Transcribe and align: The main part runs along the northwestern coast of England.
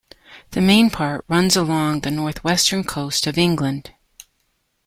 The 0.49 0.61
main 0.61 0.89
part 0.89 1.25
runs 1.27 1.55
along 1.55 1.99
the 1.99 2.09
northwestern 2.09 2.83
coast 2.83 3.27
of 3.27 3.37
England. 3.37 3.93